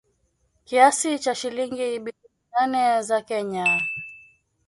[0.65, 3.65] Kiasi cha shilingi bilioni nane za Kenya